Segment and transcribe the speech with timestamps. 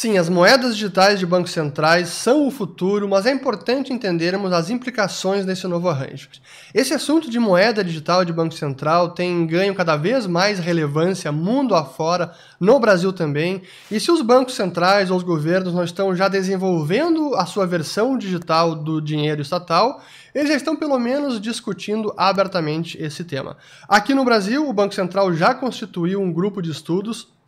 [0.00, 4.70] Sim, as moedas digitais de bancos centrais são o futuro, mas é importante entendermos as
[4.70, 6.30] implicações desse novo arranjo.
[6.72, 11.74] Esse assunto de moeda digital de Banco Central tem ganho cada vez mais relevância mundo
[11.74, 16.28] afora, no Brasil também, e se os bancos centrais ou os governos não estão já
[16.28, 20.02] desenvolvendo a sua versão digital do dinheiro estatal,
[20.34, 23.54] eles já estão pelo menos discutindo abertamente esse tema.
[23.86, 27.38] Aqui no Brasil, o Banco Central já constituiu um grupo de estudos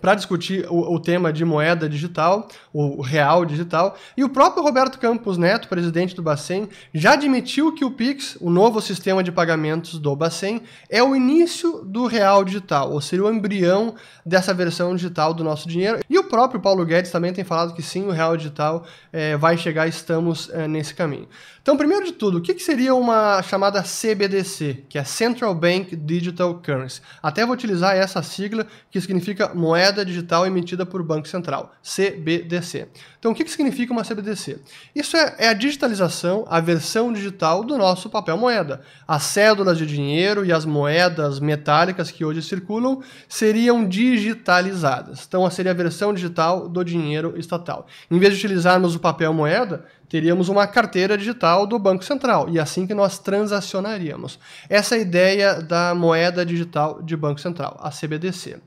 [0.00, 4.98] para discutir o, o, tema de moeda digital, o real digital, e o próprio Roberto
[4.98, 9.98] Campos Neto, presidente do Bacen, já admitiu que o Pix, o novo sistema de pagamentos
[9.98, 13.94] do Bacen, é o início do real digital, ou seja, o embrião
[14.24, 16.00] dessa versão digital do nosso dinheiro.
[16.08, 19.56] E o próprio Paulo Guedes também tem falado que sim, o real digital é, vai
[19.56, 21.28] chegar, estamos é, nesse caminho.
[21.64, 25.96] Então, primeiro de tudo, o que, que seria uma chamada CBDC, que é Central Bank
[25.96, 27.00] Digital Currency?
[27.22, 32.88] Até vou utilizar essa sigla que significa moeda digital emitida por Banco Central, CBDC.
[33.18, 34.60] Então, o que, que significa uma CBDC?
[34.94, 38.82] Isso é, é a digitalização, a versão digital do nosso papel moeda.
[39.06, 45.24] As cédulas de dinheiro e as moedas metálicas que hoje circulam seriam digitalizadas.
[45.26, 47.86] Então, seria a versão digital do dinheiro estatal.
[48.10, 52.58] Em vez de utilizarmos o papel moeda, teríamos uma carteira digital do Banco Central e
[52.58, 54.38] é assim que nós transacionaríamos.
[54.68, 58.60] Essa é a ideia da moeda digital de Banco Central, a CBDC.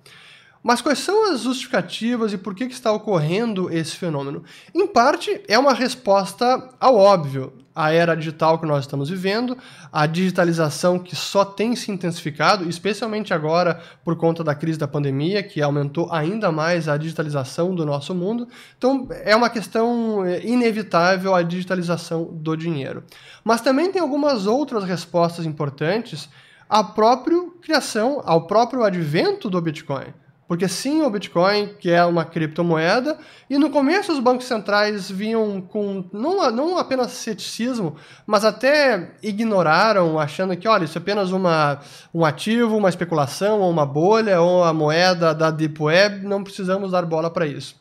[0.68, 4.44] Mas quais são as justificativas e por que, que está ocorrendo esse fenômeno?
[4.76, 7.54] Em parte, é uma resposta ao óbvio.
[7.74, 9.58] A era digital que nós estamos vivendo,
[9.94, 15.42] a digitalização que só tem se intensificado, especialmente agora por conta da crise da pandemia,
[15.42, 18.46] que aumentou ainda mais a digitalização do nosso mundo.
[18.78, 23.06] Então, é uma questão é, inevitável a digitalização do dinheiro.
[23.42, 26.28] Mas também tem algumas outras respostas importantes
[26.70, 30.14] à própria criação, ao próprio advento do Bitcoin.
[30.48, 33.18] Porque sim, o Bitcoin, que é uma criptomoeda,
[33.50, 40.18] e no começo os bancos centrais vinham com não, não apenas ceticismo, mas até ignoraram,
[40.18, 41.80] achando que, olha, isso é apenas uma,
[42.14, 46.92] um ativo, uma especulação, ou uma bolha, ou a moeda da Deep Web, não precisamos
[46.92, 47.76] dar bola para isso.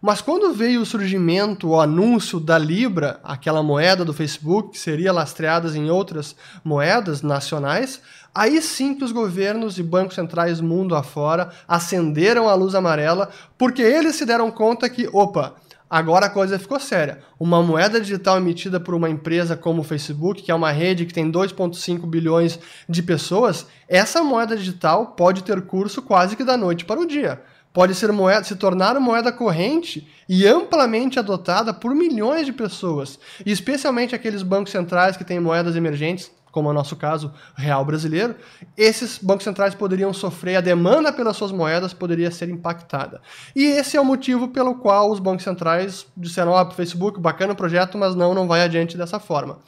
[0.00, 5.12] Mas quando veio o surgimento, o anúncio da Libra, aquela moeda do Facebook que seria
[5.12, 8.00] lastreada em outras moedas nacionais,
[8.34, 13.80] aí sim que os governos e bancos centrais mundo afora acenderam a luz amarela, porque
[13.80, 15.54] eles se deram conta que, opa,
[15.88, 17.20] agora a coisa ficou séria.
[17.40, 21.14] Uma moeda digital emitida por uma empresa como o Facebook, que é uma rede que
[21.14, 26.84] tem 2,5 bilhões de pessoas, essa moeda digital pode ter curso quase que da noite
[26.84, 27.40] para o dia
[27.76, 33.52] pode ser moeda, se tornar moeda corrente e amplamente adotada por milhões de pessoas, e
[33.52, 38.34] especialmente aqueles bancos centrais que têm moedas emergentes, como é o nosso caso real brasileiro,
[38.78, 43.20] esses bancos centrais poderiam sofrer, a demanda pelas suas moedas poderia ser impactada.
[43.54, 47.52] E esse é o motivo pelo qual os bancos centrais disseram, ó, oh, Facebook, bacana
[47.52, 49.58] o projeto, mas não, não vai adiante dessa forma.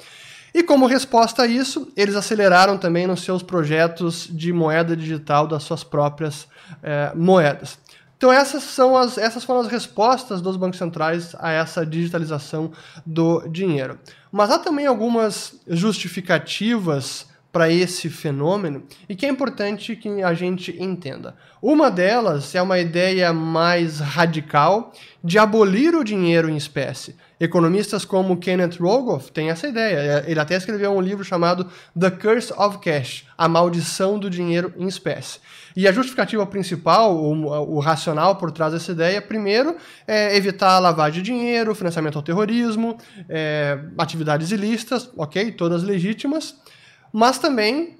[0.54, 5.62] E como resposta a isso, eles aceleraram também nos seus projetos de moeda digital das
[5.62, 6.48] suas próprias
[6.82, 7.78] eh, moedas.
[8.18, 12.72] Então essas são as essas foram as respostas dos bancos centrais a essa digitalização
[13.06, 13.96] do dinheiro.
[14.30, 20.76] Mas há também algumas justificativas para esse fenômeno e que é importante que a gente
[20.78, 21.34] entenda.
[21.62, 24.92] Uma delas é uma ideia mais radical
[25.24, 27.16] de abolir o dinheiro em espécie.
[27.40, 30.24] Economistas como Kenneth Rogoff têm essa ideia.
[30.26, 34.86] Ele até escreveu um livro chamado The Curse of Cash, A Maldição do Dinheiro em
[34.86, 35.40] Espécie.
[35.76, 39.76] E a justificativa principal, o, o racional por trás dessa ideia, primeiro,
[40.06, 42.98] é evitar a lavagem de dinheiro, financiamento ao terrorismo,
[43.28, 46.56] é, atividades ilícitas, ok, todas legítimas,
[47.12, 47.98] mas também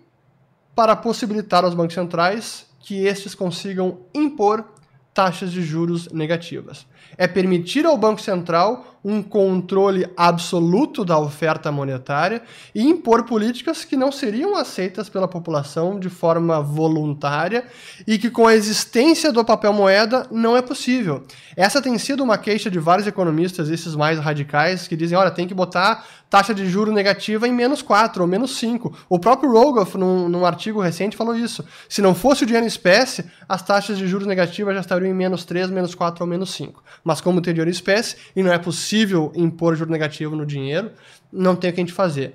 [0.75, 4.65] para possibilitar aos bancos centrais que estes consigam impor
[5.13, 6.87] taxas de juros negativas.
[7.16, 12.42] É permitir ao Banco Central um controle absoluto da oferta monetária
[12.74, 17.65] e impor políticas que não seriam aceitas pela população de forma voluntária
[18.06, 21.22] e que, com a existência do papel moeda, não é possível.
[21.56, 25.47] Essa tem sido uma queixa de vários economistas, esses mais radicais, que dizem: olha, tem
[25.47, 28.94] que botar taxa de juro negativa em menos 4 ou menos 5.
[29.09, 31.65] O próprio Rogoff, num, num artigo recente, falou isso.
[31.89, 35.15] Se não fosse o dinheiro em espécie, as taxas de juros negativas já estariam em
[35.15, 36.83] menos 3, menos 4 ou menos 5.
[37.05, 40.93] Mas como em espécie e não é possível impor juro negativo no dinheiro,
[41.33, 42.35] não tem o que a gente fazer.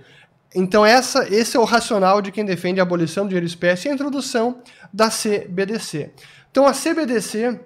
[0.56, 3.92] Então essa, esse é o racional de quem defende a abolição do dinheiro espécie e
[3.92, 4.62] a introdução
[4.92, 6.12] da CBDC.
[6.52, 7.60] Então a CBDC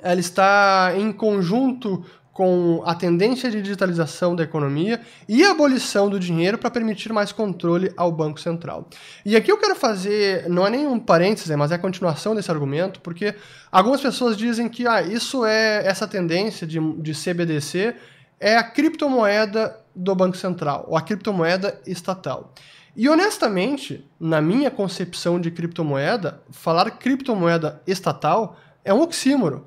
[0.00, 6.18] ela está em conjunto com a tendência de digitalização da economia e a abolição do
[6.18, 8.88] dinheiro para permitir mais controle ao Banco Central.
[9.24, 13.00] E aqui eu quero fazer, não é nenhum parêntese, mas é a continuação desse argumento,
[13.00, 13.34] porque
[13.70, 17.94] algumas pessoas dizem que ah, isso é essa tendência de, de CBDC
[18.40, 22.52] é a criptomoeda do Banco Central, ou a criptomoeda estatal.
[22.96, 29.66] E honestamente, na minha concepção de criptomoeda, falar criptomoeda estatal é um oxímoro.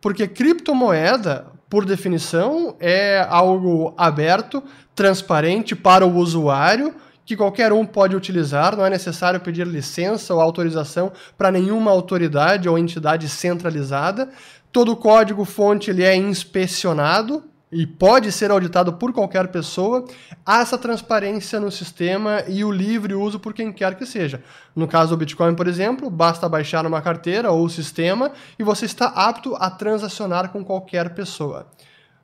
[0.00, 4.62] Porque criptomoeda, por definição, é algo aberto,
[4.94, 6.94] transparente para o usuário,
[7.26, 12.68] que qualquer um pode utilizar, não é necessário pedir licença ou autorização para nenhuma autoridade
[12.68, 14.28] ou entidade centralizada.
[14.70, 17.42] Todo o código fonte ele é inspecionado
[17.74, 20.04] e pode ser auditado por qualquer pessoa,
[20.46, 24.40] há essa transparência no sistema e o livre uso por quem quer que seja.
[24.76, 29.06] No caso do Bitcoin, por exemplo, basta baixar uma carteira ou sistema e você está
[29.06, 31.66] apto a transacionar com qualquer pessoa.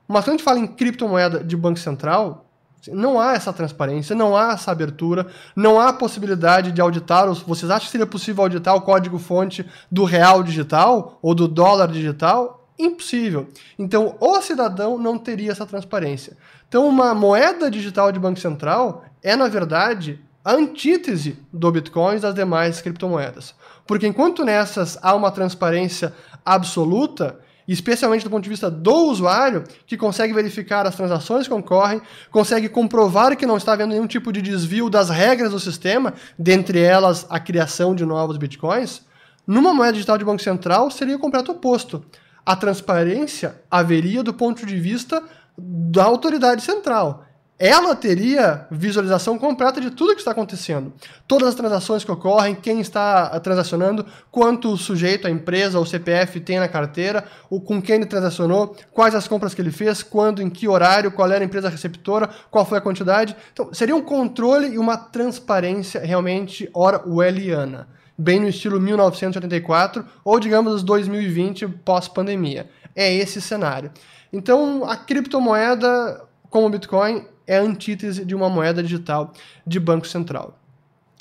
[0.07, 2.47] Mas quando a gente fala em criptomoeda de Banco Central,
[2.89, 5.27] não há essa transparência, não há essa abertura,
[5.57, 7.27] não há possibilidade de auditar.
[7.45, 12.60] Vocês acham que seria possível auditar o código-fonte do real digital ou do dólar digital?
[12.81, 13.49] Impossível.
[13.79, 16.37] Então, o cidadão não teria essa transparência.
[16.67, 22.21] Então, uma moeda digital de Banco Central é, na verdade, a antítese do Bitcoin e
[22.21, 23.55] das demais criptomoedas.
[23.87, 27.39] Porque enquanto nessas há uma transparência absoluta,
[27.69, 32.01] especialmente do ponto de vista do usuário, que consegue verificar as transações que ocorrem,
[32.31, 36.81] consegue comprovar que não está havendo nenhum tipo de desvio das regras do sistema, dentre
[36.81, 39.03] elas a criação de novos bitcoins,
[39.47, 42.03] numa moeda digital de Banco Central seria o completo oposto
[42.51, 45.23] a transparência haveria do ponto de vista
[45.57, 47.25] da autoridade central.
[47.57, 50.93] Ela teria visualização completa de tudo que está acontecendo.
[51.29, 56.41] Todas as transações que ocorrem, quem está transacionando, quanto o sujeito, a empresa ou CPF
[56.41, 60.43] tem na carteira, o, com quem ele transacionou, quais as compras que ele fez, quando,
[60.43, 63.37] em que horário, qual era a empresa receptora, qual foi a quantidade.
[63.53, 70.83] Então, seria um controle e uma transparência realmente orwelliana bem no estilo 1984 ou digamos
[70.83, 72.69] 2020 pós-pandemia.
[72.95, 73.91] É esse cenário.
[74.33, 79.33] Então, a criptomoeda como o Bitcoin é a antítese de uma moeda digital
[79.67, 80.59] de banco central.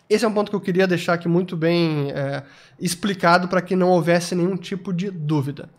[0.09, 2.43] Esse é um ponto que eu queria deixar aqui muito bem é,
[2.79, 5.69] explicado para que não houvesse nenhum tipo de dúvida.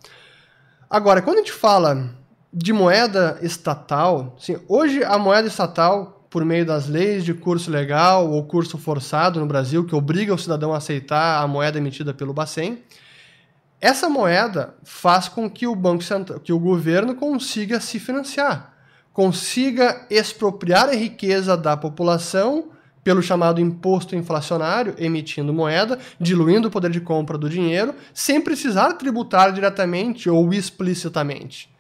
[0.89, 2.15] Agora, quando a gente fala
[2.53, 8.31] de moeda estatal, assim, hoje a moeda estatal por meio das leis de curso legal
[8.31, 12.33] ou curso forçado no Brasil, que obriga o cidadão a aceitar a moeda emitida pelo
[12.33, 12.79] Bacen.
[13.81, 18.75] Essa moeda faz com que o Banco Central, que o governo consiga se financiar,
[19.13, 22.69] consiga expropriar a riqueza da população
[23.03, 28.93] pelo chamado imposto inflacionário, emitindo moeda, diluindo o poder de compra do dinheiro, sem precisar
[28.93, 31.71] tributar diretamente ou explicitamente.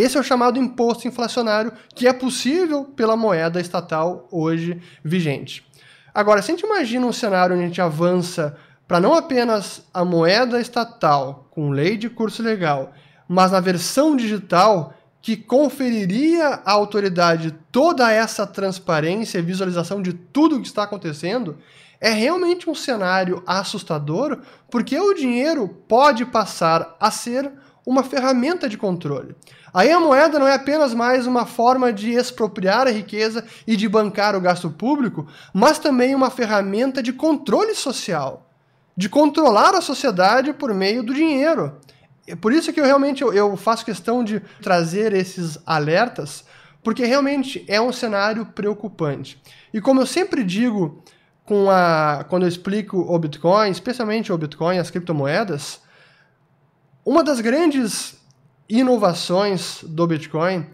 [0.00, 5.66] Esse é o chamado imposto inflacionário, que é possível pela moeda estatal hoje vigente.
[6.14, 8.56] Agora, se a gente imagina um cenário onde a gente avança
[8.86, 12.92] para não apenas a moeda estatal com lei de curso legal,
[13.26, 20.58] mas na versão digital que conferiria à autoridade toda essa transparência e visualização de tudo
[20.58, 21.58] o que está acontecendo,
[22.00, 27.50] é realmente um cenário assustador, porque o dinheiro pode passar a ser
[27.88, 29.34] uma ferramenta de controle.
[29.72, 33.88] Aí a moeda não é apenas mais uma forma de expropriar a riqueza e de
[33.88, 38.46] bancar o gasto público, mas também uma ferramenta de controle social,
[38.94, 41.80] de controlar a sociedade por meio do dinheiro.
[42.26, 46.44] É por isso que eu realmente eu, faço questão de trazer esses alertas,
[46.84, 49.42] porque realmente é um cenário preocupante.
[49.72, 51.02] E como eu sempre digo
[51.42, 55.80] com a, quando eu explico o Bitcoin, especialmente o Bitcoin, as criptomoedas,
[57.10, 58.18] uma das grandes
[58.68, 60.66] inovações do Bitcoin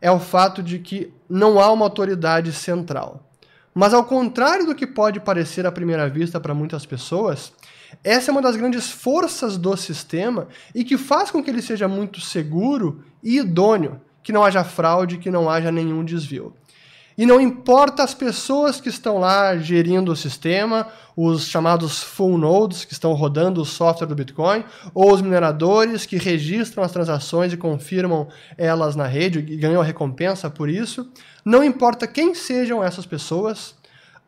[0.00, 3.30] é o fato de que não há uma autoridade central.
[3.74, 7.52] Mas ao contrário do que pode parecer à primeira vista para muitas pessoas,
[8.02, 11.86] essa é uma das grandes forças do sistema e que faz com que ele seja
[11.86, 16.54] muito seguro e idôneo, que não haja fraude, que não haja nenhum desvio.
[17.16, 22.84] E não importa as pessoas que estão lá gerindo o sistema, os chamados full nodes
[22.84, 24.64] que estão rodando o software do Bitcoin,
[24.94, 29.84] ou os mineradores que registram as transações e confirmam elas na rede e ganham a
[29.84, 31.10] recompensa por isso.
[31.44, 33.74] Não importa quem sejam essas pessoas,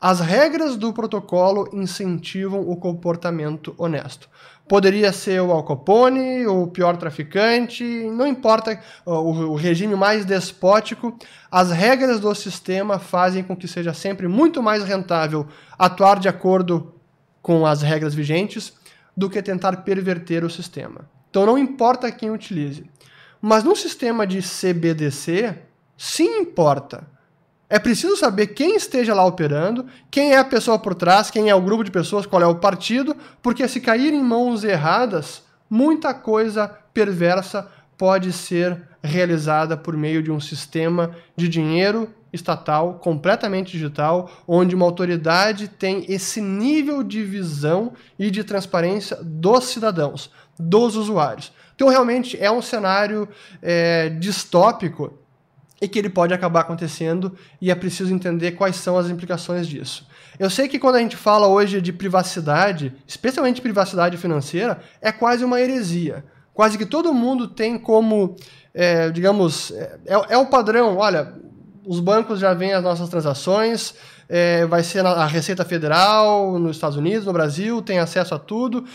[0.05, 4.29] as regras do protocolo incentivam o comportamento honesto.
[4.69, 11.19] Poderia ser o Al Capone, o pior traficante, não importa o, o regime mais despótico,
[11.51, 15.47] as regras do sistema fazem com que seja sempre muito mais rentável
[15.79, 16.93] atuar de acordo
[17.41, 18.75] com as regras vigentes
[19.17, 21.09] do que tentar perverter o sistema.
[21.31, 22.85] Então não importa quem utilize.
[23.41, 25.61] Mas num sistema de CBDC,
[25.97, 27.14] sim importa.
[27.75, 31.55] É preciso saber quem esteja lá operando, quem é a pessoa por trás, quem é
[31.57, 36.15] o grupo de pessoas, qual é o partido, porque se cair em mãos erradas, muita
[36.15, 44.31] coisa perversa pode ser realizada por meio de um sistema de dinheiro estatal completamente digital,
[44.47, 51.53] onde uma autoridade tem esse nível de visão e de transparência dos cidadãos, dos usuários.
[51.75, 53.29] Então, realmente é um cenário
[53.61, 55.24] é, distópico
[55.85, 60.07] e que ele pode acabar acontecendo e é preciso entender quais são as implicações disso.
[60.39, 65.45] Eu sei que quando a gente fala hoje de privacidade, especialmente privacidade financeira, é quase
[65.45, 66.25] uma heresia.
[66.55, 68.35] Quase que todo mundo tem como,
[68.73, 69.99] é, digamos, é,
[70.31, 70.97] é, o padrão.
[70.97, 71.35] Olha,
[71.85, 73.95] os bancos já veem as nossas transações,
[74.27, 78.87] é, vai ser a Receita Federal nos Estados Unidos, no Brasil, tem acesso a tudo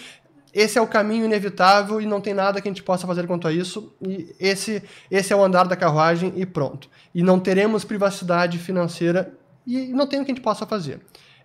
[0.54, 3.48] esse é o caminho inevitável e não tem nada que a gente possa fazer quanto
[3.48, 3.94] a isso.
[4.02, 6.90] E esse, esse é o andar da carruagem e pronto.
[7.14, 9.34] E não teremos privacidade financeira
[9.66, 11.02] e não tem o que a gente possa fazer.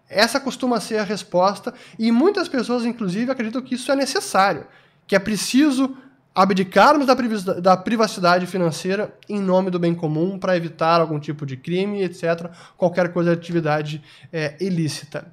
[0.09, 4.67] Essa costuma ser a resposta e muitas pessoas, inclusive, acreditam que isso é necessário,
[5.07, 5.97] que é preciso
[6.35, 12.03] abdicarmos da privacidade financeira em nome do bem comum para evitar algum tipo de crime,
[12.03, 15.33] etc., qualquer coisa de atividade é, ilícita.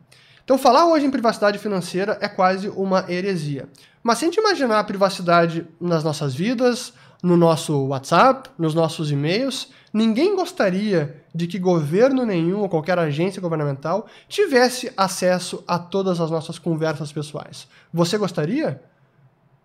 [0.51, 3.69] Então, falar hoje em privacidade financeira é quase uma heresia.
[4.03, 6.91] Mas se a gente imaginar a privacidade nas nossas vidas,
[7.23, 13.41] no nosso WhatsApp, nos nossos e-mails, ninguém gostaria de que governo nenhum ou qualquer agência
[13.41, 17.65] governamental tivesse acesso a todas as nossas conversas pessoais.
[17.93, 18.83] Você gostaria?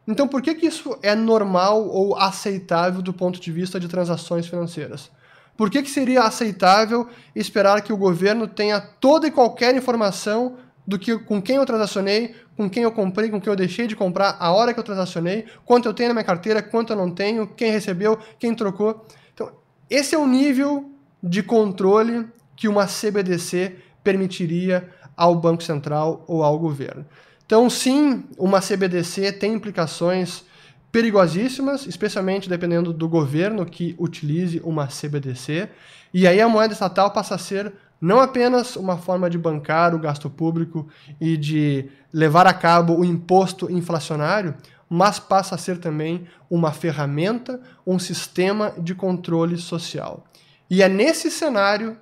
[0.06, 4.46] Então, por que, que isso é normal ou aceitável do ponto de vista de transações
[4.46, 5.10] financeiras?
[5.56, 10.98] Por que, que seria aceitável esperar que o governo tenha toda e qualquer informação do
[10.98, 14.36] que com quem eu transacionei, com quem eu comprei, com quem eu deixei de comprar,
[14.38, 17.46] a hora que eu transacionei, quanto eu tenho na minha carteira, quanto eu não tenho,
[17.46, 19.04] quem recebeu, quem trocou.
[19.34, 19.50] Então,
[19.90, 20.90] esse é o nível
[21.22, 27.04] de controle que uma CBDC permitiria ao Banco Central ou ao governo.
[27.44, 30.44] Então, sim, uma CBDC tem implicações
[30.90, 35.68] perigosíssimas, especialmente dependendo do governo que utilize uma CBDC.
[36.12, 39.98] E aí a moeda estatal passa a ser não apenas uma forma de bancar o
[39.98, 40.86] gasto público
[41.20, 44.54] e de levar a cabo o imposto inflacionário,
[44.88, 50.24] mas passa a ser também uma ferramenta, um sistema de controle social.
[50.70, 51.96] E é nesse cenário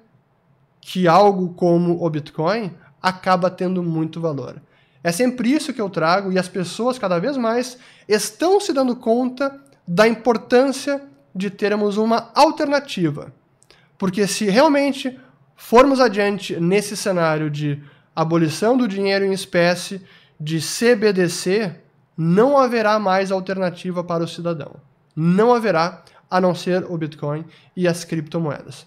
[0.80, 4.60] que algo como o Bitcoin acaba tendo muito valor.
[5.02, 8.96] É sempre isso que eu trago e as pessoas cada vez mais estão se dando
[8.96, 11.02] conta da importância
[11.34, 13.32] de termos uma alternativa.
[13.98, 15.18] Porque se realmente
[15.56, 17.82] formos adiante nesse cenário de
[18.14, 20.00] abolição do dinheiro em espécie,
[20.38, 21.74] de CBDC,
[22.16, 24.76] não haverá mais alternativa para o cidadão.
[25.16, 27.44] Não haverá, a não ser o Bitcoin
[27.76, 28.86] e as criptomoedas.